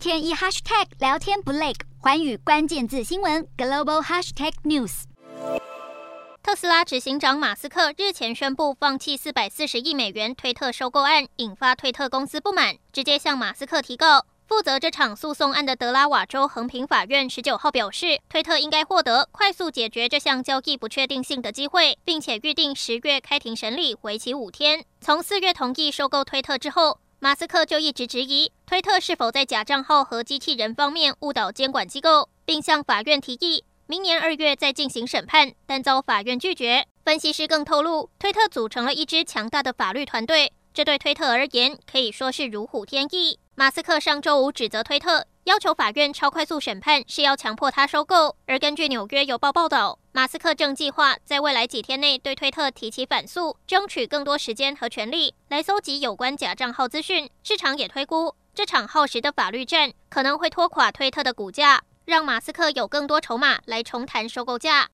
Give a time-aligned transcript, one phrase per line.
[0.00, 5.02] 天一 hashtag 聊天不累，寰宇关键字新闻 global hashtag news。
[6.42, 14.24] 特斯拉执行长马斯克日前宣布放弃四百四十亿美元推特收购案，引发推特公司不满，直接向马斯克提告。
[14.46, 24.82] 负责这场诉讼案的德拉瓦州横平法院十九号表示，推特应该获得快速解决这项交易不确定性的机会，并且预定十月开庭审理，为期五天。
[25.02, 36.86] 从四月同意收购推特之后，马斯克就一直质疑推特是否在假账号和机器人方面误导监管机构，并向法院提议明年二月再进行审判，但遭法院拒绝。
[37.04, 43.38] 分析师更透露，推特组成了一支强大的法律团队，这对推特而言可以说是如虎添翼。
[43.54, 48.34] 马斯克上周五指责推特，要求法院超快速审判是要强迫他收购。
[48.46, 57.30] 而根据《纽约邮报》报道，马斯克正计划在未来几天内对推特提起反诉，争取更多时间和权利来搜集有关假账号资讯。
[57.44, 64.88] 市场也推估，这场耗时的法律战可能会拖垮推特的股价，让马斯克有更多筹码来重谈收购价。